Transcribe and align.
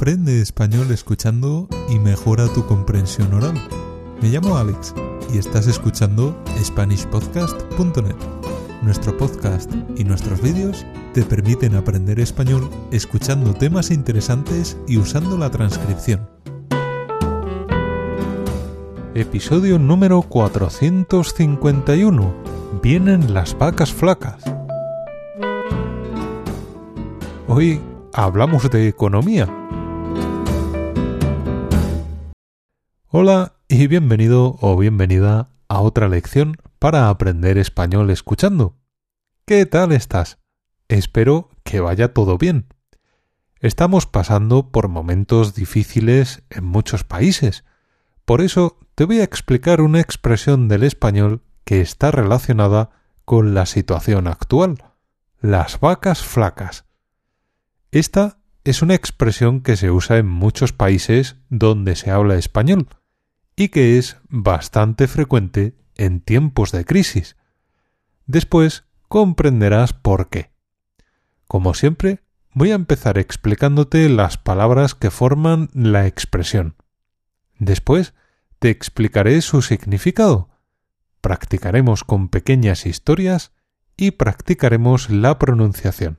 Aprende 0.00 0.40
español 0.40 0.90
escuchando 0.92 1.68
y 1.90 1.98
mejora 1.98 2.48
tu 2.54 2.64
comprensión 2.64 3.34
oral. 3.34 3.52
Me 4.22 4.30
llamo 4.30 4.56
Alex 4.56 4.94
y 5.30 5.36
estás 5.36 5.66
escuchando 5.66 6.42
SpanishPodcast.net. 6.58 8.16
Nuestro 8.80 9.14
podcast 9.18 9.70
y 9.98 10.04
nuestros 10.04 10.40
vídeos 10.40 10.86
te 11.12 11.22
permiten 11.22 11.74
aprender 11.74 12.18
español 12.18 12.70
escuchando 12.90 13.52
temas 13.52 13.90
interesantes 13.90 14.78
y 14.88 14.96
usando 14.96 15.36
la 15.36 15.50
transcripción. 15.50 16.26
Episodio 19.14 19.78
número 19.78 20.22
451. 20.22 22.34
Vienen 22.82 23.34
las 23.34 23.58
vacas 23.58 23.92
flacas. 23.92 24.42
Hoy 27.46 27.82
hablamos 28.14 28.70
de 28.70 28.88
economía. 28.88 29.59
Hola 33.12 33.54
y 33.66 33.88
bienvenido 33.88 34.56
o 34.60 34.76
bienvenida 34.76 35.50
a 35.66 35.80
otra 35.80 36.08
lección 36.08 36.58
para 36.78 37.08
aprender 37.08 37.58
español 37.58 38.08
escuchando. 38.08 38.76
¿Qué 39.46 39.66
tal 39.66 39.90
estás? 39.90 40.38
Espero 40.86 41.50
que 41.64 41.80
vaya 41.80 42.14
todo 42.14 42.38
bien. 42.38 42.72
Estamos 43.58 44.06
pasando 44.06 44.70
por 44.70 44.86
momentos 44.86 45.56
difíciles 45.56 46.44
en 46.50 46.64
muchos 46.64 47.02
países. 47.02 47.64
Por 48.24 48.42
eso 48.42 48.78
te 48.94 49.06
voy 49.06 49.18
a 49.18 49.24
explicar 49.24 49.80
una 49.80 49.98
expresión 49.98 50.68
del 50.68 50.84
español 50.84 51.42
que 51.64 51.80
está 51.80 52.12
relacionada 52.12 52.90
con 53.24 53.54
la 53.54 53.66
situación 53.66 54.28
actual. 54.28 54.84
Las 55.40 55.80
vacas 55.80 56.22
flacas. 56.22 56.84
Esta 57.90 58.38
es 58.62 58.82
una 58.82 58.94
expresión 58.94 59.62
que 59.62 59.76
se 59.76 59.90
usa 59.90 60.18
en 60.18 60.28
muchos 60.28 60.72
países 60.72 61.38
donde 61.48 61.96
se 61.96 62.12
habla 62.12 62.36
español 62.36 62.86
y 63.60 63.68
que 63.68 63.98
es 63.98 64.16
bastante 64.30 65.06
frecuente 65.06 65.76
en 65.94 66.22
tiempos 66.22 66.72
de 66.72 66.86
crisis. 66.86 67.36
Después 68.24 68.84
comprenderás 69.06 69.92
por 69.92 70.30
qué. 70.30 70.50
Como 71.46 71.74
siempre, 71.74 72.22
voy 72.54 72.70
a 72.70 72.76
empezar 72.76 73.18
explicándote 73.18 74.08
las 74.08 74.38
palabras 74.38 74.94
que 74.94 75.10
forman 75.10 75.68
la 75.74 76.06
expresión. 76.06 76.74
Después 77.58 78.14
te 78.60 78.70
explicaré 78.70 79.42
su 79.42 79.60
significado. 79.60 80.48
Practicaremos 81.20 82.02
con 82.02 82.30
pequeñas 82.30 82.86
historias 82.86 83.52
y 83.94 84.12
practicaremos 84.12 85.10
la 85.10 85.38
pronunciación. 85.38 86.18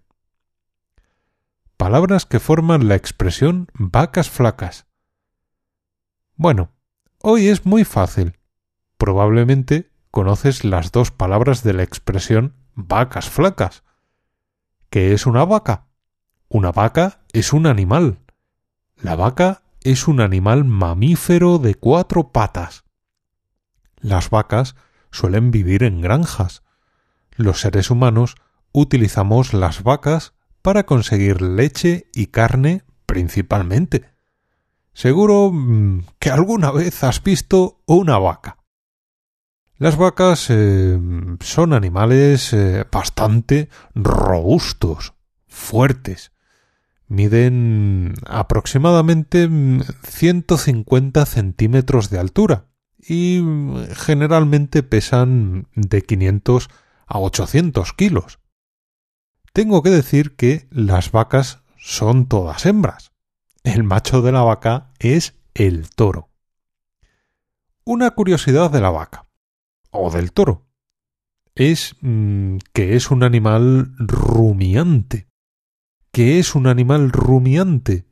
Palabras 1.76 2.28
que 2.28 2.40
forman 2.40 2.88
la 2.88 2.94
expresión 2.94 3.68
vacas 3.74 4.30
flacas. 4.30 4.86
Bueno, 6.36 6.70
hoy 7.24 7.48
es 7.48 7.66
muy 7.66 7.84
fácil. 7.84 8.38
Probablemente 8.98 9.92
conoces 10.12 10.64
las 10.64 10.92
dos 10.92 11.12
palabras 11.12 11.64
de 11.64 11.74
la 11.74 11.84
expresión 11.84 12.56
vacas 12.76 13.30
flacas. 13.30 13.84
¿Qué 14.90 15.14
es 15.14 15.26
una 15.26 15.46
vaca? 15.46 15.88
Una 16.50 16.72
vaca 16.72 17.22
es 17.32 17.54
un 17.54 17.66
animal. 17.66 18.20
La 18.98 19.16
vaca 19.16 19.64
es 19.84 20.08
un 20.08 20.20
animal 20.20 20.66
mamífero 20.66 21.58
de 21.58 21.76
cuatro 21.76 22.32
patas. 22.32 22.84
Las 24.00 24.30
vacas 24.30 24.76
suelen 25.12 25.52
vivir 25.52 25.84
en 25.84 26.02
granjas. 26.02 26.64
Los 27.36 27.62
seres 27.62 27.90
humanos 27.90 28.36
utilizamos 28.74 29.54
las 29.54 29.84
vacas 29.84 30.34
para 30.62 30.86
conseguir 30.86 31.42
leche 31.42 32.10
y 32.14 32.28
carne 32.28 32.84
principalmente. 33.06 34.06
Seguro 34.94 35.52
mm, 35.52 36.06
que 36.20 36.30
alguna 36.30 36.72
vez 36.72 37.04
has 37.04 37.24
visto 37.24 37.82
una 37.86 38.18
vaca. 38.18 38.58
Las 39.78 39.98
vacas 39.98 40.48
eh, 40.50 41.00
son 41.40 41.74
animales 41.74 42.54
eh, 42.54 42.86
bastante 42.92 43.70
robustos, 43.96 45.16
fuertes. 45.48 46.32
Miden 47.08 48.14
aproximadamente 48.28 49.50
150 50.04 51.22
mm, 51.22 51.26
centímetros 51.26 52.10
de 52.10 52.20
altura 52.20 52.68
y 53.00 53.42
mm, 53.42 53.88
generalmente 53.96 54.84
pesan 54.84 55.68
de 55.74 56.04
500 56.04 56.70
a 57.08 57.20
800 57.20 57.94
kilos. 57.94 58.40
Tengo 59.54 59.82
que 59.82 59.90
decir 59.90 60.36
que 60.36 60.68
las 60.70 61.12
vacas 61.12 61.64
son 61.78 62.28
todas 62.28 62.66
hembras. 62.66 63.11
El 63.64 63.84
macho 63.84 64.22
de 64.22 64.32
la 64.32 64.42
vaca 64.42 64.92
es 65.00 65.36
el 65.54 65.90
toro. 65.90 66.30
Una 67.84 68.12
curiosidad 68.12 68.72
de 68.72 68.82
la 68.82 68.90
vaca 68.90 69.28
o 69.92 70.10
del 70.12 70.32
toro 70.32 70.68
es 71.56 71.96
mm, 72.02 72.58
que 72.74 72.96
es 72.96 73.12
un 73.12 73.24
animal 73.24 73.94
rumiante. 73.98 75.28
¿Qué 76.12 76.40
es 76.40 76.56
un 76.56 76.68
animal 76.68 77.12
rumiante? 77.12 78.08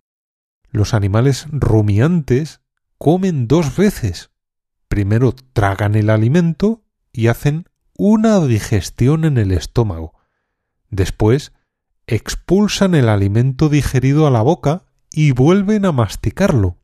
Los 0.70 0.94
animales 0.94 1.48
rumiantes 1.52 2.62
comen 2.98 3.48
dos 3.48 3.76
veces. 3.76 4.32
Primero 4.88 5.34
tragan 5.34 5.96
el 5.96 6.10
alimento 6.10 6.84
y 7.12 7.28
hacen 7.28 7.66
una 7.98 8.40
digestión 8.46 9.26
en 9.26 9.38
el 9.38 9.52
estómago 9.52 10.20
Después 10.90 11.54
expulsan 12.08 12.96
el 12.96 13.10
alimento 13.10 13.70
digerido 13.70 14.26
a 14.26 14.32
la 14.32 14.42
boca 14.42 14.86
y 15.12 15.32
vuelven 15.32 15.86
a 15.86 15.92
masticarlo. 15.92 16.78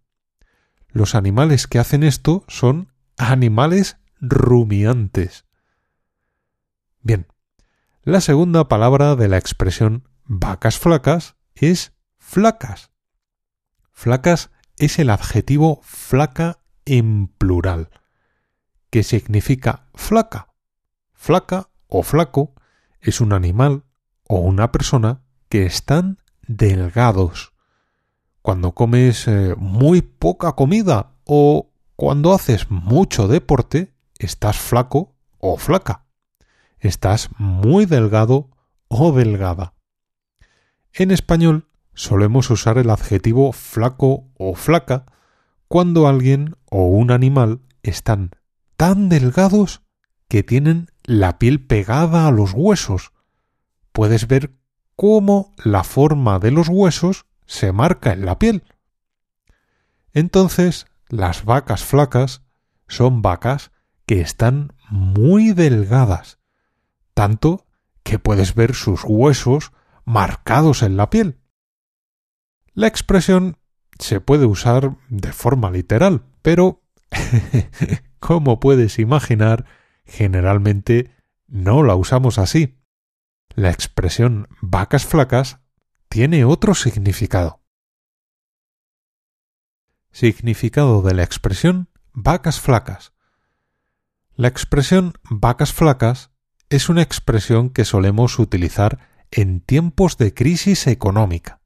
Los 0.90 1.16
animales 1.16 1.68
que 1.68 1.80
hacen 1.80 2.04
esto 2.04 2.46
son 2.48 2.94
animales 3.18 3.98
rumiantes. 4.20 5.46
Bien, 7.02 7.28
la 8.04 8.22
segunda 8.22 8.68
palabra 8.68 9.16
de 9.16 9.28
la 9.28 9.38
expresión 9.38 10.08
vacas 10.26 10.78
flacas 10.78 11.36
es 11.54 11.94
flacas. 12.18 12.92
Flacas 13.92 14.52
es 14.78 15.00
el 15.00 15.10
adjetivo 15.10 15.80
flaca 15.84 16.60
en 16.86 17.28
plural, 17.28 17.90
que 18.90 19.04
significa 19.04 19.88
flaca. 19.96 20.54
Flaca 21.14 21.70
o 21.88 22.04
flaco 22.04 22.54
es 23.02 23.22
un 23.22 23.34
animal 23.34 23.86
o 24.28 24.40
una 24.40 24.72
persona 24.72 25.24
que 25.50 25.66
están 25.66 26.20
delgados. 26.48 27.55
Cuando 28.46 28.74
comes 28.74 29.28
eh, 29.28 29.56
muy 29.58 30.04
poca 30.04 30.52
comida 30.52 31.14
o 31.24 31.72
cuando 31.96 32.32
haces 32.32 32.70
mucho 32.70 33.28
deporte, 33.28 33.96
estás 34.20 34.60
flaco 34.60 35.16
o 35.40 35.58
flaca. 35.58 36.06
Estás 36.78 37.30
muy 37.40 37.88
delgado 37.88 38.52
o 38.88 39.12
delgada. 39.14 39.74
En 40.94 41.10
español 41.10 41.70
solemos 41.96 42.52
usar 42.52 42.78
el 42.78 42.92
adjetivo 42.92 43.52
flaco 43.52 44.28
o 44.38 44.54
flaca 44.54 45.08
cuando 45.68 46.08
alguien 46.08 46.56
o 46.70 46.86
un 46.86 47.10
animal 47.10 47.62
están 47.82 48.30
tan 48.78 49.10
delgados 49.10 49.82
que 50.28 50.44
tienen 50.44 50.92
la 51.04 51.40
piel 51.40 51.66
pegada 51.66 52.28
a 52.28 52.32
los 52.32 52.54
huesos 52.54 53.12
puedes 53.92 54.28
ver 54.28 54.56
cómo 54.96 55.56
la 55.64 55.84
forma 55.84 56.38
de 56.38 56.52
los 56.52 56.70
huesos 56.70 57.26
se 57.46 57.72
marca 57.72 58.14
en 58.14 58.26
la 58.26 58.40
piel. 58.40 58.64
Entonces, 60.14 60.88
las 61.10 61.46
vacas 61.46 61.84
flacas 61.84 62.42
son 62.88 63.22
vacas 63.22 63.72
que 64.06 64.22
están 64.22 64.74
muy 64.90 65.54
delgadas, 65.54 66.40
tanto 67.14 67.66
que 68.04 68.20
puedes 68.20 68.56
ver 68.56 68.76
sus 68.76 69.04
huesos 69.04 69.72
marcados 70.06 70.84
en 70.84 70.98
la 70.98 71.10
piel. 71.10 71.40
La 72.74 72.88
expresión 72.88 73.58
se 74.00 74.20
puede 74.20 74.46
usar 74.46 74.98
de 75.10 75.32
forma 75.32 75.72
literal, 75.72 76.24
pero, 76.42 76.84
como 78.20 78.60
puedes 78.60 79.00
imaginar, 79.00 79.66
generalmente 80.06 81.12
no 81.48 81.84
la 81.84 81.96
usamos 81.96 82.38
así. 82.38 82.78
La 83.56 83.72
expresión 83.72 84.48
vacas 84.62 85.06
flacas 85.06 85.60
tiene 86.16 86.46
otro 86.46 86.76
significado. 86.76 87.60
Significado 90.14 91.02
de 91.02 91.14
la 91.14 91.24
expresión 91.24 91.90
vacas 92.14 92.62
flacas. 92.62 93.12
La 94.38 94.48
expresión 94.48 95.16
vacas 95.30 95.74
flacas 95.74 96.32
es 96.70 96.88
una 96.88 97.02
expresión 97.02 97.70
que 97.70 97.84
solemos 97.84 98.40
utilizar 98.40 99.10
en 99.30 99.60
tiempos 99.60 100.18
de 100.18 100.34
crisis 100.34 100.88
económica. 100.88 101.60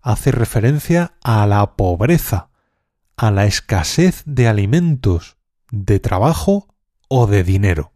Hace 0.00 0.32
referencia 0.32 1.18
a 1.22 1.46
la 1.46 1.76
pobreza, 1.76 2.48
a 3.18 3.30
la 3.30 3.44
escasez 3.44 4.22
de 4.24 4.48
alimentos, 4.48 5.36
de 5.70 6.00
trabajo 6.00 6.74
o 7.08 7.26
de 7.26 7.44
dinero. 7.44 7.92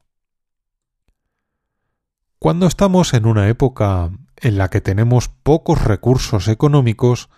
Cuando 2.39 2.67
estamos 2.67 3.15
en 3.15 3.25
una 3.25 3.49
época 3.49 4.11
en 4.43 4.59
la 4.59 4.69
que 4.69 4.81
tenemos 4.81 5.29
pocos 5.29 5.83
recursos 5.83 6.49
económicos, 6.49 7.31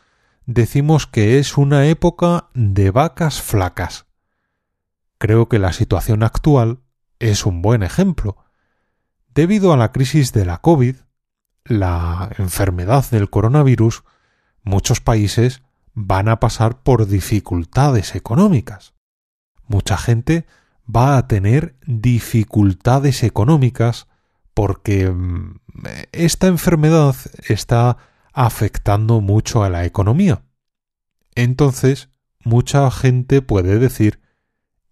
decimos 0.46 1.06
que 1.06 1.38
es 1.38 1.56
una 1.56 1.86
época 1.86 2.48
de 2.54 2.90
vacas 2.90 3.42
flacas. 3.42 4.06
Creo 5.18 5.48
que 5.48 5.58
la 5.58 5.72
situación 5.72 6.22
actual 6.22 6.80
es 7.18 7.46
un 7.46 7.62
buen 7.62 7.82
ejemplo. 7.82 8.38
Debido 9.34 9.72
a 9.72 9.76
la 9.76 9.92
crisis 9.92 10.32
de 10.32 10.46
la 10.46 10.58
COVID, 10.58 10.96
la 11.64 12.30
enfermedad 12.38 13.08
del 13.10 13.30
coronavirus, 13.30 14.04
muchos 14.62 15.00
países 15.00 15.62
van 15.92 16.28
a 16.28 16.40
pasar 16.40 16.82
por 16.82 17.06
dificultades 17.06 18.14
económicas. 18.14 18.94
Mucha 19.66 19.98
gente 19.98 20.46
va 20.84 21.16
a 21.16 21.28
tener 21.28 21.76
dificultades 21.86 23.22
económicas 23.22 24.08
porque 24.54 25.10
mm, 25.10 25.60
esta 26.12 26.46
enfermedad 26.46 27.16
está 27.48 27.98
afectando 28.32 29.20
mucho 29.20 29.62
a 29.62 29.68
la 29.68 29.84
economía. 29.84 30.44
Entonces, 31.34 32.08
mucha 32.44 32.90
gente 32.90 33.42
puede 33.42 33.78
decir 33.78 34.20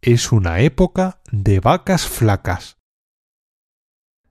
es 0.03 0.32
una 0.32 0.61
época 0.61 1.20
de 1.31 1.61
vacas 1.61 2.06
flacas. 2.06 2.79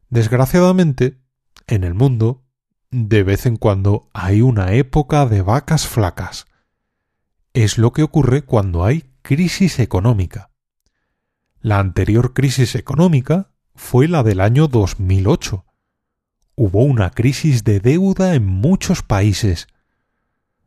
Desgraciadamente, 0.10 1.22
en 1.68 1.86
el 1.86 1.94
mundo, 1.94 2.44
de 2.90 3.24
vez 3.24 3.46
en 3.46 3.56
cuando 3.56 4.10
hay 4.14 4.42
una 4.42 4.74
época 4.74 5.26
de 5.26 5.42
vacas 5.42 5.88
flacas. 5.88 6.46
Es 7.54 7.78
lo 7.78 7.94
que 7.94 8.04
ocurre 8.04 8.44
cuando 8.44 8.84
hay 8.84 9.10
crisis 9.22 9.80
económica. 9.80 10.52
La 11.62 11.80
anterior 11.80 12.34
crisis 12.34 12.76
económica 12.76 13.51
fue 13.76 14.08
la 14.08 14.24
del 14.24 14.42
año 14.42 14.68
2008. 14.68 15.66
Hubo 16.56 16.84
una 16.84 17.12
crisis 17.12 17.64
de 17.64 17.80
deuda 17.80 18.36
en 18.36 18.46
muchos 18.46 19.04
países. 19.04 19.68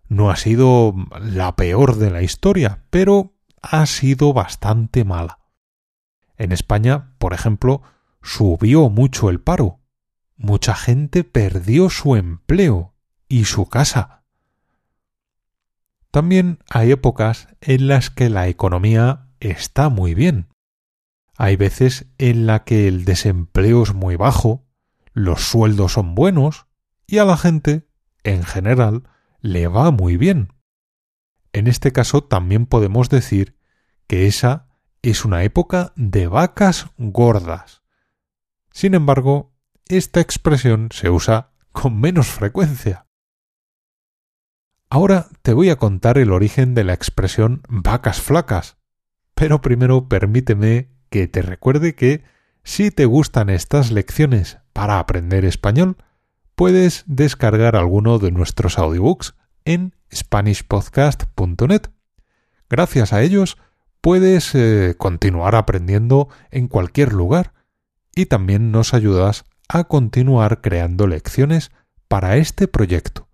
No 0.09 0.31
ha 0.31 0.37
sido 0.37 0.95
la 1.21 1.57
peor 1.57 1.97
de 1.97 2.11
la 2.11 2.23
historia, 2.23 2.85
pero 2.91 3.35
ha 3.63 3.87
sido 3.87 4.33
bastante 4.33 5.05
mala. 5.05 5.39
En 6.37 6.53
España, 6.53 7.15
por 7.19 7.33
ejemplo, 7.33 7.83
subió 8.23 8.89
mucho 8.91 9.31
el 9.31 9.41
paro. 9.41 9.81
Mucha 10.37 10.75
gente 10.75 11.25
perdió 11.25 11.91
su 11.91 12.17
empleo 12.17 12.95
y 13.29 13.45
su 13.45 13.67
casa. 13.67 14.25
También 16.11 16.59
hay 16.71 16.93
épocas 16.93 17.49
en 17.61 17.89
las 17.89 18.11
que 18.11 18.31
la 18.31 18.49
economía 18.49 19.29
está 19.41 19.89
muy 19.89 20.15
bien. 20.15 20.49
Hay 21.37 21.57
veces 21.57 22.07
en 22.19 22.47
la 22.47 22.65
que 22.65 22.87
el 22.87 23.05
desempleo 23.05 23.83
es 23.83 23.95
muy 23.95 24.17
bajo, 24.17 24.67
los 25.13 25.43
sueldos 25.43 25.93
son 25.93 26.15
buenos 26.15 26.67
y 27.07 27.19
a 27.19 27.25
la 27.25 27.37
gente, 27.37 27.89
en 28.23 28.45
general, 28.45 29.09
le 29.41 29.67
va 29.69 29.91
muy 29.91 30.17
bien. 30.17 30.53
En 31.53 31.67
este 31.67 31.93
caso 31.93 32.25
también 32.25 32.67
podemos 32.67 33.09
decir 33.09 33.57
que 34.07 34.27
esa 34.27 34.69
es 35.03 35.25
una 35.25 35.45
época 35.45 35.93
de 35.97 36.27
vacas 36.27 36.87
gordas. 36.97 37.83
Sin 38.73 38.95
embargo, 38.95 39.55
esta 39.89 40.21
expresión 40.21 40.89
se 40.93 41.11
usa 41.11 41.53
con 41.73 42.01
menos 42.01 42.29
frecuencia. 42.29 43.07
Ahora 44.89 45.29
te 45.43 45.53
voy 45.53 45.71
a 45.71 45.77
contar 45.77 46.19
el 46.19 46.33
origen 46.33 46.75
de 46.75 46.85
la 46.85 46.95
expresión 46.95 47.63
vacas 47.69 48.21
flacas, 48.21 48.79
pero 49.35 49.61
primero 49.61 50.09
permíteme 50.09 50.94
que 51.15 51.29
te 51.29 51.43
recuerde 51.43 51.95
que 51.95 52.25
si 52.65 52.91
te 52.91 53.05
gustan 53.05 53.49
estas 53.49 53.93
lecciones 53.93 54.59
para 54.73 54.99
aprender 54.99 55.45
español, 55.45 55.97
puedes 56.57 57.05
descargar 57.07 57.77
alguno 57.77 58.19
de 58.19 58.33
nuestros 58.33 58.81
audiobooks 58.81 59.37
en 59.65 59.95
SpanishPodcast.net. 60.13 61.83
Gracias 62.69 63.13
a 63.13 63.23
ellos 63.23 63.59
puedes 64.01 64.57
eh, 64.57 64.97
continuar 64.99 65.55
aprendiendo 65.55 66.31
en 66.51 66.67
cualquier 66.67 67.13
lugar 67.13 67.55
y 68.17 68.27
también 68.27 68.73
nos 68.73 68.93
ayudas 68.93 69.45
a 69.69 69.85
continuar 69.85 70.63
creando 70.63 71.07
lecciones 71.07 71.71
para 72.09 72.39
este 72.39 72.67
proyecto. 72.67 73.29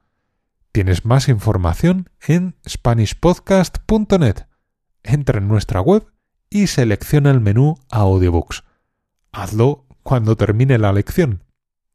Tienes 0.71 1.07
más 1.07 1.31
información 1.31 2.11
en 2.29 2.57
SpanishPodcast.net. 2.69 4.45
Entra 5.03 5.39
en 5.39 5.49
nuestra 5.49 5.81
web 5.81 6.07
y 6.51 6.67
selecciona 6.67 7.31
el 7.31 7.41
menú 7.41 7.79
Audiobooks. 7.89 8.65
Hazlo 9.33 9.87
cuando 10.03 10.37
termine 10.37 10.77
la 10.79 10.93
lección. 10.93 11.45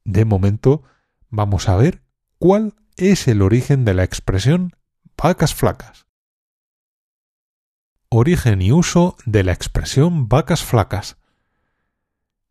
De 0.06 0.24
momento, 0.24 0.84
vamos 1.30 1.68
a 1.68 1.76
ver 1.76 2.02
cuál 2.40 2.74
es 2.96 3.28
el 3.28 3.42
origen 3.42 3.84
de 3.84 3.94
la 3.94 4.04
expresión 4.04 4.74
vacas 5.18 5.54
flacas. 5.54 6.06
Origen 8.10 8.62
y 8.62 8.72
uso 8.72 9.18
de 9.26 9.44
la 9.44 9.52
expresión 9.52 10.30
vacas 10.30 10.64
flacas. 10.64 11.18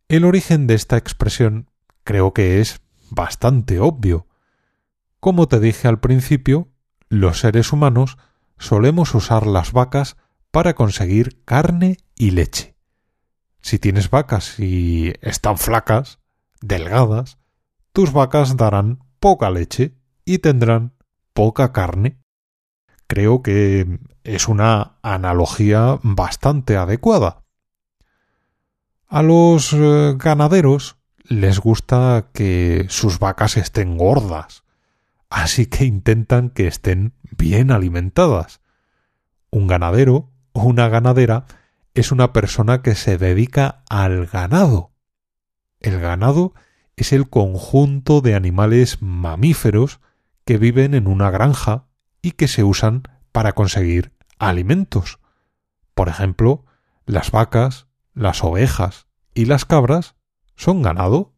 El 0.08 0.26
origen 0.26 0.66
de 0.66 0.74
esta 0.74 0.98
expresión 0.98 1.70
creo 2.02 2.34
que 2.34 2.60
es 2.60 2.82
bastante 3.10 3.80
obvio. 3.80 4.26
Como 5.20 5.48
te 5.48 5.60
dije 5.60 5.88
al 5.88 6.00
principio, 6.00 6.68
los 7.08 7.40
seres 7.40 7.72
humanos 7.72 8.18
solemos 8.58 9.14
usar 9.14 9.46
las 9.46 9.72
vacas 9.72 10.18
para 10.54 10.74
conseguir 10.74 11.42
carne 11.44 11.96
y 12.14 12.30
leche. 12.30 12.76
Si 13.60 13.80
tienes 13.80 14.08
vacas 14.08 14.60
y 14.60 15.12
están 15.20 15.58
flacas, 15.58 16.20
delgadas, 16.60 17.38
tus 17.92 18.12
vacas 18.12 18.56
darán 18.56 19.00
poca 19.18 19.50
leche 19.50 19.96
y 20.24 20.38
tendrán 20.38 20.94
poca 21.32 21.72
carne. 21.72 22.20
Creo 23.08 23.42
que 23.42 23.98
es 24.22 24.46
una 24.46 25.00
analogía 25.02 25.98
bastante 26.04 26.76
adecuada. 26.76 27.42
A 29.08 29.24
los 29.24 29.72
eh, 29.72 30.14
ganaderos 30.16 30.98
les 31.24 31.58
gusta 31.58 32.28
que 32.32 32.86
sus 32.90 33.18
vacas 33.18 33.56
estén 33.56 33.98
gordas, 33.98 34.62
así 35.30 35.66
que 35.66 35.84
intentan 35.84 36.50
que 36.50 36.68
estén 36.68 37.12
bien 37.36 37.72
alimentadas. 37.72 38.60
Un 39.50 39.66
ganadero 39.66 40.30
una 40.62 40.88
ganadera 40.88 41.46
es 41.94 42.12
una 42.12 42.32
persona 42.32 42.82
que 42.82 42.94
se 42.94 43.18
dedica 43.18 43.82
al 43.88 44.26
ganado. 44.26 44.92
El 45.80 46.00
ganado 46.00 46.54
es 46.96 47.12
el 47.12 47.28
conjunto 47.28 48.20
de 48.20 48.34
animales 48.34 49.02
mamíferos 49.02 50.00
que 50.44 50.58
viven 50.58 50.94
en 50.94 51.06
una 51.06 51.30
granja 51.30 51.86
y 52.22 52.32
que 52.32 52.48
se 52.48 52.64
usan 52.64 53.02
para 53.32 53.52
conseguir 53.52 54.12
alimentos. 54.38 55.18
Por 55.94 56.08
ejemplo, 56.08 56.64
las 57.04 57.30
vacas, 57.30 57.86
las 58.14 58.42
ovejas 58.44 59.06
y 59.34 59.46
las 59.46 59.64
cabras 59.64 60.14
son 60.56 60.82
ganado. 60.82 61.34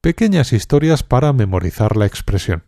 Pequeñas 0.00 0.52
historias 0.52 1.02
para 1.02 1.32
memorizar 1.32 1.96
la 1.96 2.06
expresión. 2.06 2.64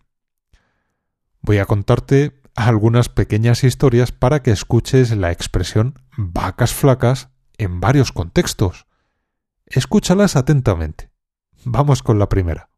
Voy 1.40 1.58
a 1.58 1.66
contarte 1.66 2.40
algunas 2.66 3.08
pequeñas 3.08 3.62
historias 3.62 4.10
para 4.10 4.42
que 4.42 4.50
escuches 4.50 5.16
la 5.16 5.30
expresión 5.30 6.00
vacas 6.16 6.74
flacas 6.74 7.28
en 7.56 7.80
varios 7.80 8.10
contextos. 8.10 8.86
Escúchalas 9.66 10.34
atentamente. 10.34 11.12
Vamos 11.64 12.02
con 12.02 12.18
la 12.18 12.28
primera. 12.28 12.70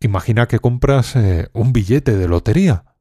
Imagina 0.00 0.48
que 0.48 0.60
compras 0.60 1.14
eh, 1.14 1.50
un 1.52 1.74
billete 1.74 2.16
de 2.16 2.26
lotería. 2.26 2.96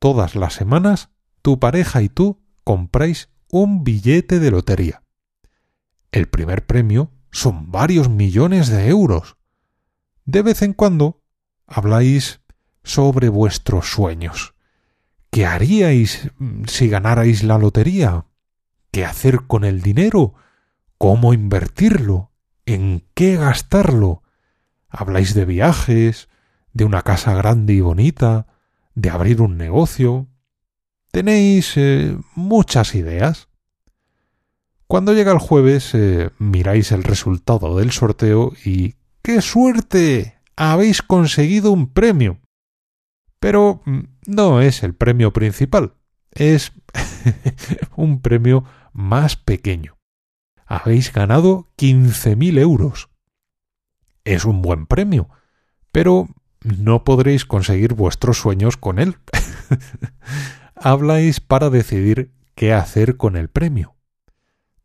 Todas 0.00 0.34
las 0.34 0.54
semanas, 0.54 1.10
tu 1.40 1.60
pareja 1.60 2.02
y 2.02 2.08
tú 2.08 2.42
compráis 2.64 3.28
un 3.50 3.84
billete 3.84 4.40
de 4.40 4.50
lotería. 4.50 5.04
El 6.10 6.26
primer 6.26 6.66
premio 6.66 7.12
son 7.30 7.70
varios 7.70 8.08
millones 8.08 8.68
de 8.68 8.88
euros. 8.88 9.36
De 10.24 10.42
vez 10.42 10.62
en 10.62 10.72
cuando 10.72 11.22
habláis 11.68 12.40
sobre 12.84 13.28
vuestros 13.28 13.90
sueños. 13.90 14.54
¿Qué 15.30 15.46
haríais 15.46 16.30
si 16.66 16.88
ganarais 16.88 17.42
la 17.42 17.58
lotería? 17.58 18.26
¿Qué 18.92 19.04
hacer 19.04 19.48
con 19.48 19.64
el 19.64 19.82
dinero? 19.82 20.34
¿Cómo 20.98 21.34
invertirlo? 21.34 22.30
¿En 22.66 23.04
qué 23.14 23.36
gastarlo? 23.36 24.22
Habláis 24.88 25.34
de 25.34 25.44
viajes, 25.44 26.28
de 26.72 26.84
una 26.84 27.02
casa 27.02 27.34
grande 27.34 27.72
y 27.72 27.80
bonita, 27.80 28.46
de 28.94 29.10
abrir 29.10 29.40
un 29.40 29.56
negocio. 29.56 30.28
Tenéis 31.10 31.72
eh, 31.76 32.16
muchas 32.36 32.94
ideas. 32.94 33.48
Cuando 34.86 35.14
llega 35.14 35.32
el 35.32 35.38
jueves 35.38 35.90
eh, 35.94 36.30
miráis 36.38 36.92
el 36.92 37.02
resultado 37.02 37.76
del 37.76 37.90
sorteo 37.90 38.52
y 38.64 38.94
¡qué 39.22 39.40
suerte! 39.40 40.38
Habéis 40.54 41.02
conseguido 41.02 41.72
un 41.72 41.92
premio. 41.92 42.38
Pero 43.44 43.82
mm, 43.84 44.00
no 44.26 44.62
es 44.62 44.82
el 44.82 44.94
premio 44.94 45.34
principal, 45.34 45.92
es 46.30 46.72
un 47.96 48.22
premio 48.22 48.64
más 48.94 49.36
pequeño. 49.36 49.98
Habéis 50.64 51.12
ganado 51.12 51.68
15.000 51.76 52.58
euros 52.58 53.10
es 54.24 54.44
un 54.44 54.62
buen 54.62 54.86
premio, 54.86 55.28
pero 55.92 56.28
no 56.62 57.04
podréis 57.04 57.44
conseguir 57.44 57.94
vuestros 57.94 58.38
sueños 58.38 58.76
con 58.76 58.98
él. 58.98 59.18
Habláis 60.74 61.40
para 61.40 61.70
decidir 61.70 62.32
qué 62.54 62.72
hacer 62.72 63.16
con 63.18 63.36
el 63.36 63.50
premio. 63.50 63.96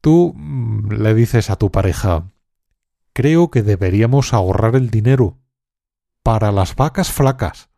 Tú 0.02 0.34
mm, 0.36 0.92
le 0.92 1.14
dices 1.14 1.50
a 1.50 1.56
tu 1.56 1.72
pareja, 1.72 2.32
creo 3.14 3.50
que 3.50 3.64
deberíamos 3.64 4.34
ahorrar 4.34 4.76
el 4.76 4.90
dinero 4.90 5.40
para 6.22 6.52
las 6.52 6.76
vacas 6.76 7.12
flacas. 7.12 7.70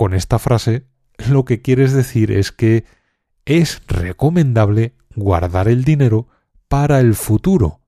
Con 0.00 0.14
esta 0.14 0.38
frase 0.38 0.86
lo 1.28 1.44
que 1.44 1.60
quieres 1.60 1.92
decir 1.92 2.32
es 2.32 2.52
que 2.52 2.86
es 3.44 3.82
recomendable 3.86 4.94
guardar 5.14 5.68
el 5.68 5.84
dinero 5.84 6.26
para 6.68 7.00
el 7.00 7.14
futuro. 7.14 7.82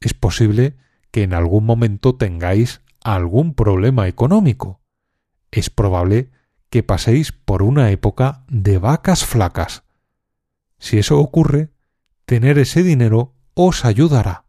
Es 0.00 0.14
posible 0.14 0.76
que 1.12 1.22
en 1.22 1.34
algún 1.34 1.64
momento 1.64 2.16
tengáis 2.16 2.80
algún 3.04 3.54
problema 3.54 4.08
económico. 4.08 4.80
Es 5.52 5.70
probable 5.70 6.32
que 6.70 6.82
paséis 6.82 7.30
por 7.30 7.62
una 7.62 7.92
época 7.92 8.44
de 8.48 8.78
vacas 8.78 9.24
flacas. 9.24 9.84
Si 10.80 10.98
eso 10.98 11.20
ocurre, 11.20 11.70
tener 12.24 12.58
ese 12.58 12.82
dinero 12.82 13.36
os 13.54 13.84
ayudará. 13.84 14.46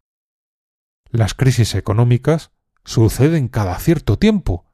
Las 1.11 1.35
crisis 1.35 1.75
económicas 1.75 2.49
suceden 2.83 3.47
cada 3.47 3.77
cierto 3.77 4.17
tiempo, 4.17 4.65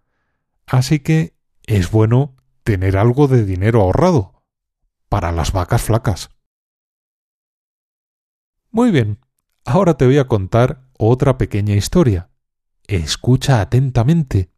así 0.65 1.00
que 1.00 1.35
es 1.67 1.91
bueno 1.91 2.36
tener 2.63 2.98
algo 2.98 3.27
de 3.27 3.45
dinero 3.45 3.81
ahorrado 3.81 4.43
para 5.10 5.31
las 5.31 5.51
vacas 5.51 5.84
flacas. 5.84 6.29
Muy 8.72 8.91
bien, 8.91 9.19
ahora 9.63 9.95
te 9.95 10.05
voy 10.05 10.17
a 10.17 10.27
contar 10.27 10.89
otra 10.98 11.38
pequeña 11.38 11.75
historia. 11.75 12.29
Escucha 12.88 13.62
atentamente. 13.62 14.51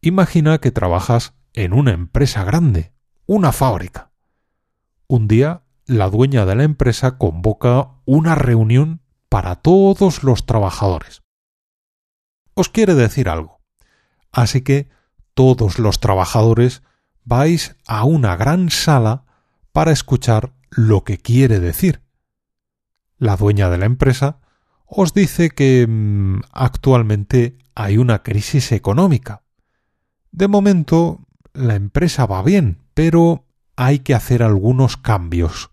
Imagina 0.00 0.58
que 0.58 0.70
trabajas 0.70 1.34
en 1.52 1.72
una 1.72 1.92
empresa 1.92 2.44
grande, 2.44 2.92
una 3.26 3.52
fábrica. 3.52 4.12
Un 5.08 5.28
día, 5.28 5.64
la 5.86 6.08
dueña 6.10 6.46
de 6.46 6.54
la 6.54 6.64
empresa 6.64 7.18
convoca 7.18 7.92
una 8.04 8.34
reunión 8.34 9.02
para 9.28 9.56
todos 9.56 10.22
los 10.22 10.46
trabajadores. 10.46 11.22
Os 12.54 12.68
quiere 12.68 12.94
decir 12.94 13.28
algo. 13.28 13.60
Así 14.32 14.62
que 14.62 14.88
todos 15.36 15.78
los 15.78 16.00
trabajadores 16.00 16.82
vais 17.22 17.76
a 17.86 18.04
una 18.04 18.36
gran 18.36 18.70
sala 18.70 19.26
para 19.70 19.92
escuchar 19.92 20.54
lo 20.70 21.04
que 21.04 21.18
quiere 21.18 21.60
decir. 21.60 22.00
La 23.18 23.36
dueña 23.36 23.68
de 23.68 23.76
la 23.76 23.84
empresa 23.84 24.38
os 24.86 25.12
dice 25.12 25.50
que 25.50 25.86
mm, 25.86 26.40
actualmente 26.52 27.58
hay 27.74 27.98
una 27.98 28.22
crisis 28.22 28.72
económica. 28.72 29.42
De 30.32 30.48
momento 30.48 31.26
la 31.52 31.74
empresa 31.74 32.24
va 32.24 32.42
bien, 32.42 32.78
pero 32.94 33.44
hay 33.76 33.98
que 33.98 34.14
hacer 34.14 34.42
algunos 34.42 34.96
cambios. 34.96 35.70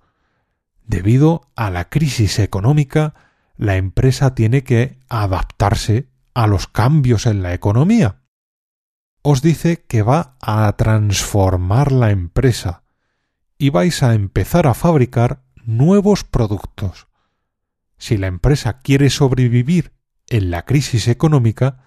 Debido 0.86 1.50
a 1.56 1.70
la 1.70 1.88
crisis 1.88 2.38
económica, 2.40 3.14
la 3.56 3.78
empresa 3.78 4.36
tiene 4.36 4.66
que 4.66 5.00
adaptarse 5.08 6.10
a 6.34 6.48
los 6.48 6.68
cambios 6.68 7.28
en 7.28 7.44
la 7.44 7.54
economía. 7.54 8.23
Os 9.24 9.42
dice 9.42 9.84
que 9.88 10.04
va 10.04 10.38
a 10.42 10.72
transformar 10.78 11.92
la 11.92 12.12
empresa 12.12 12.84
y 13.58 13.72
vais 13.72 14.04
a 14.04 14.14
empezar 14.14 14.68
a 14.68 14.76
fabricar 14.76 15.44
nuevos 15.66 16.24
productos. 16.24 17.08
Si 17.98 18.18
la 18.18 18.28
empresa 18.28 18.80
quiere 18.82 19.10
sobrevivir 19.10 19.94
en 20.30 20.52
la 20.52 20.66
crisis 20.66 21.08
económica, 21.08 21.84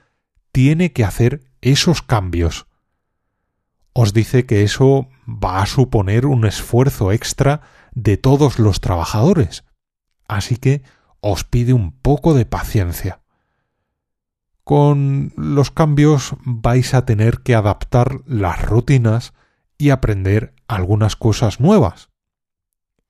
tiene 0.50 0.93
que 0.93 1.05
hacer 1.05 1.52
esos 1.61 2.02
cambios 2.02 2.66
os 3.99 4.12
dice 4.12 4.45
que 4.45 4.62
eso 4.62 5.09
va 5.26 5.62
a 5.62 5.66
suponer 5.66 6.26
un 6.26 6.45
esfuerzo 6.45 7.12
extra 7.12 7.62
de 7.95 8.19
todos 8.19 8.59
los 8.59 8.83
trabajadores. 8.83 9.64
Así 10.28 10.59
que 10.59 10.83
os 11.21 11.45
pide 11.45 11.73
un 11.73 11.93
poco 11.93 12.35
de 12.35 12.45
paciencia. 12.45 13.23
Con 14.66 15.32
los 15.37 15.70
cambios 15.70 16.35
vais 16.44 16.92
a 16.94 17.06
tener 17.06 17.42
que 17.42 17.54
adaptar 17.54 18.23
las 18.26 18.61
rutinas 18.66 19.32
y 19.78 19.90
aprender 19.90 20.56
algunas 20.66 21.14
cosas 21.14 21.61
nuevas. 21.61 22.11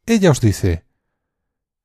Ella 0.04 0.32
os 0.32 0.42
dice 0.42 0.84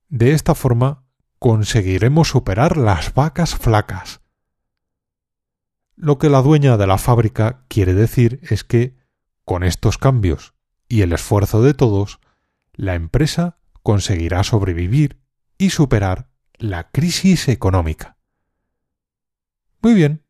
De 0.09 0.33
esta 0.33 0.55
forma 0.55 1.05
conseguiremos 1.39 2.27
superar 2.27 2.75
las 2.75 3.13
vacas 3.13 3.55
flacas. 3.55 4.19
Lo 5.95 6.17
que 6.17 6.29
la 6.29 6.41
dueña 6.41 6.75
de 6.75 6.87
la 6.87 6.97
fábrica 6.97 7.63
quiere 7.69 7.93
decir 7.93 8.41
es 8.43 8.65
que, 8.65 8.97
con 9.45 9.63
estos 9.63 9.97
cambios 9.97 10.53
y 10.89 10.99
el 10.99 11.13
esfuerzo 11.13 11.61
de 11.61 11.73
todos, 11.73 12.19
la 12.73 12.95
empresa 12.95 13.57
conseguirá 13.83 14.43
sobrevivir 14.43 15.21
y 15.57 15.69
superar 15.69 16.27
la 16.57 16.91
crisis 16.91 17.47
económica. 17.47 18.17
Muy 19.81 19.95
bien, 19.95 20.23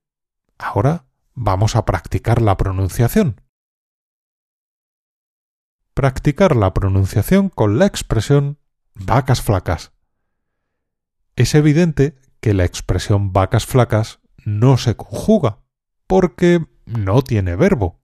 ahora 0.57 1.05
vamos 1.33 1.75
a 1.75 1.83
practicar 1.83 2.41
la 2.41 2.55
pronunciación. 2.55 3.41
Practicar 5.93 6.55
la 6.55 6.73
pronunciación 6.73 7.49
con 7.49 7.77
la 7.77 7.85
expresión 7.85 8.59
vacas 8.93 9.41
flacas. 9.41 9.91
Es 11.35 11.53
evidente 11.53 12.15
que 12.39 12.53
la 12.53 12.63
expresión 12.63 13.33
vacas 13.33 13.65
flacas 13.65 14.21
no 14.45 14.77
se 14.77 14.95
conjuga, 14.95 15.59
porque 16.07 16.65
no 16.85 17.21
tiene 17.21 17.55
verbo. 17.57 18.01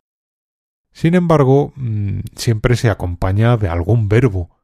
Sin 0.91 1.15
embargo, 1.15 1.71
mm, 1.75 2.19
siempre 2.35 2.75
se 2.75 2.89
acompaña 2.89 3.55
de 3.55 3.69
algún 3.69 4.09
verbo. 4.09 4.57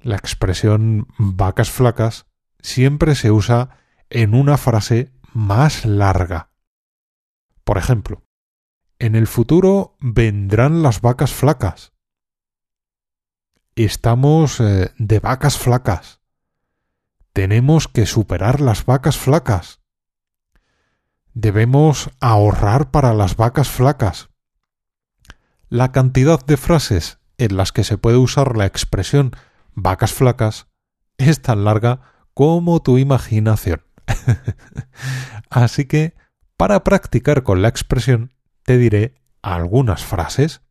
La 0.00 0.16
expresión 0.16 1.08
vacas 1.18 1.70
flacas 1.70 2.26
siempre 2.60 3.14
se 3.14 3.30
usa 3.30 3.78
en 4.10 4.34
una 4.34 4.56
frase 4.56 5.12
más 5.36 5.84
larga. 5.84 6.50
Por 7.62 7.76
ejemplo, 7.76 8.24
en 8.98 9.14
el 9.14 9.26
futuro 9.26 9.94
vendrán 10.00 10.82
las 10.82 11.02
vacas 11.02 11.34
flacas. 11.34 11.92
Estamos 13.74 14.60
eh, 14.60 14.94
de 14.96 15.20
vacas 15.20 15.58
flacas. 15.58 16.22
Tenemos 17.34 17.86
que 17.86 18.06
superar 18.06 18.62
las 18.62 18.86
vacas 18.86 19.18
flacas. 19.18 19.82
Debemos 21.34 22.08
ahorrar 22.18 22.90
para 22.90 23.12
las 23.12 23.36
vacas 23.36 23.68
flacas. 23.68 24.30
La 25.68 25.92
cantidad 25.92 26.42
de 26.46 26.56
frases 26.56 27.18
en 27.36 27.58
las 27.58 27.72
que 27.72 27.84
se 27.84 27.98
puede 27.98 28.16
usar 28.16 28.56
la 28.56 28.64
expresión 28.64 29.32
vacas 29.74 30.14
flacas 30.14 30.68
es 31.18 31.42
tan 31.42 31.64
larga 31.64 32.00
como 32.32 32.80
tu 32.80 32.96
imaginación. 32.96 33.85
Así 35.50 35.84
que, 35.86 36.14
para 36.56 36.84
practicar 36.84 37.42
con 37.42 37.62
la 37.62 37.68
expresión, 37.68 38.32
te 38.62 38.78
diré 38.78 39.14
algunas 39.42 40.04
frases. 40.04 40.62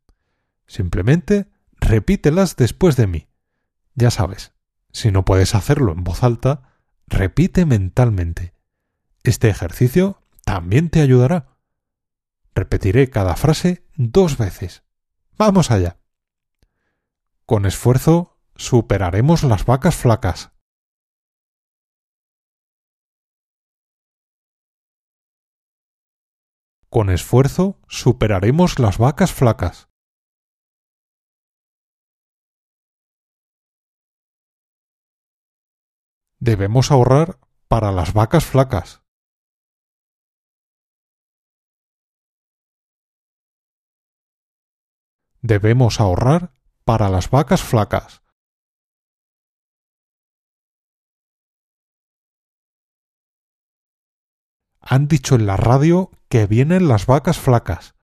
Simplemente 0.68 1.48
repítelas 1.80 2.56
después 2.56 2.96
de 2.96 3.08
mí. 3.08 3.28
Ya 3.94 4.12
sabes, 4.12 4.54
si 4.92 5.12
no 5.12 5.26
puedes 5.26 5.56
hacerlo 5.56 5.92
en 5.92 6.04
voz 6.04 6.24
alta, 6.24 6.64
repite 7.08 7.66
mentalmente. 7.66 8.54
Este 9.24 9.50
ejercicio 9.50 10.22
también 10.44 10.90
te 10.90 11.02
ayudará. 11.02 11.58
Repetiré 12.54 13.10
cada 13.10 13.36
frase 13.36 13.86
dos 13.96 14.38
veces. 14.38 14.84
Vamos 15.38 15.72
allá. 15.72 15.98
Con 17.46 17.66
esfuerzo 17.66 18.40
superaremos 18.56 19.44
las 19.44 19.66
vacas 19.66 19.96
flacas. 19.96 20.52
Con 26.96 27.10
esfuerzo 27.10 27.78
superaremos 27.90 28.80
las 28.80 29.00
vacas 29.00 29.34
flacas. 29.34 29.90
Debemos 36.40 36.92
ahorrar 36.92 37.42
para 37.68 37.92
las 37.92 38.14
vacas 38.14 38.46
flacas. 38.46 39.04
debemos 45.42 46.00
ahorrar 46.00 46.54
para 46.86 47.10
las 47.10 47.30
vacas 47.30 47.62
flacas. 47.62 48.25
Han 54.88 55.08
dicho 55.08 55.34
en 55.34 55.48
la 55.48 55.58
radio 55.58 56.12
que 56.30 56.46
vienen 56.46 56.88
las 56.88 57.08
vacas 57.08 57.40
flacas. 57.40 57.96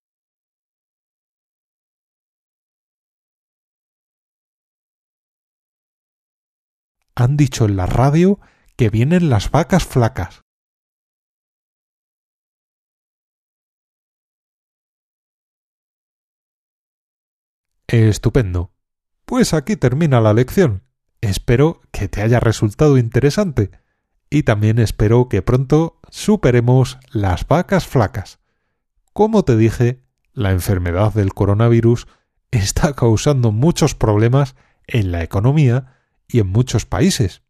Han 7.14 7.36
dicho 7.36 7.66
en 7.66 7.76
la 7.76 7.86
radio 7.86 8.40
que 8.76 8.90
vienen 8.90 9.30
las 9.30 9.52
vacas 9.52 9.84
flacas. 9.84 10.42
Estupendo. 17.86 18.72
Pues 19.24 19.54
aquí 19.54 19.76
termina 19.76 20.20
la 20.20 20.32
lección. 20.32 20.82
Espero 21.20 21.80
que 21.92 22.08
te 22.08 22.22
haya 22.22 22.40
resultado 22.40 22.98
interesante 22.98 23.81
y 24.32 24.44
también 24.44 24.78
espero 24.78 25.28
que 25.28 25.42
pronto 25.42 26.00
superemos 26.08 26.98
las 27.10 27.46
vacas 27.46 27.86
flacas. 27.86 28.38
Como 29.12 29.44
te 29.44 29.58
dije, 29.58 30.02
la 30.32 30.52
enfermedad 30.52 31.12
del 31.12 31.34
coronavirus 31.34 32.06
está 32.50 32.94
causando 32.94 33.52
muchos 33.52 33.94
problemas 33.94 34.56
en 34.86 35.12
la 35.12 35.22
economía 35.22 35.98
y 36.26 36.40
en 36.40 36.46
muchos 36.46 36.86
países. 36.86 37.42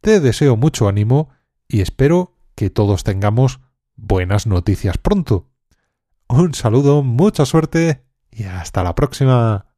Te 0.00 0.20
deseo 0.20 0.56
mucho 0.56 0.86
ánimo 0.86 1.30
y 1.66 1.80
espero 1.80 2.36
que 2.54 2.70
todos 2.70 3.02
tengamos 3.02 3.58
buenas 3.96 4.46
noticias 4.46 4.98
pronto. 4.98 5.50
Un 6.28 6.54
saludo, 6.54 7.02
mucha 7.02 7.44
suerte 7.44 8.04
y 8.30 8.44
hasta 8.44 8.84
la 8.84 8.94
próxima. 8.94 9.73